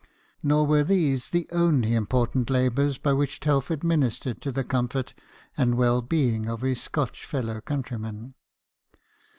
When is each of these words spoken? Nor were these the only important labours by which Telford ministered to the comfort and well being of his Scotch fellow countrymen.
Nor 0.41 0.65
were 0.65 0.83
these 0.83 1.29
the 1.29 1.47
only 1.51 1.93
important 1.93 2.49
labours 2.49 2.97
by 2.97 3.13
which 3.13 3.39
Telford 3.39 3.83
ministered 3.83 4.41
to 4.41 4.51
the 4.51 4.63
comfort 4.63 5.13
and 5.55 5.77
well 5.77 6.01
being 6.01 6.47
of 6.49 6.61
his 6.61 6.81
Scotch 6.81 7.23
fellow 7.23 7.61
countrymen. 7.61 8.33